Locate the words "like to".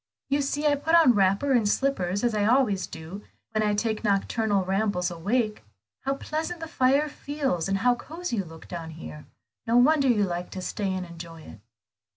10.23-10.61